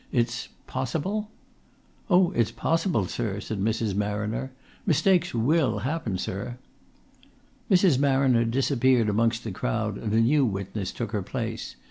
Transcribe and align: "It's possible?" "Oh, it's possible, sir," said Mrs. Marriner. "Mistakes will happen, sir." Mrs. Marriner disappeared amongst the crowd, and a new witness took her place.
"It's 0.11 0.49
possible?" 0.65 1.29
"Oh, 2.09 2.31
it's 2.31 2.49
possible, 2.49 3.05
sir," 3.05 3.39
said 3.39 3.59
Mrs. 3.61 3.93
Marriner. 3.93 4.51
"Mistakes 4.83 5.31
will 5.31 5.81
happen, 5.85 6.17
sir." 6.17 6.57
Mrs. 7.69 7.99
Marriner 7.99 8.43
disappeared 8.45 9.09
amongst 9.09 9.43
the 9.43 9.51
crowd, 9.51 9.99
and 9.99 10.11
a 10.13 10.19
new 10.21 10.43
witness 10.43 10.91
took 10.91 11.11
her 11.11 11.21
place. 11.21 11.75